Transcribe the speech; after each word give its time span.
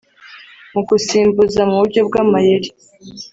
Mu 0.73 0.81
gusimbuza 0.89 1.61
mu 1.69 1.75
buryo 1.81 2.01
bw’amayeri 2.07 2.69